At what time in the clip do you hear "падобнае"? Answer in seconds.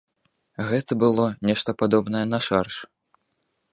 1.83-2.25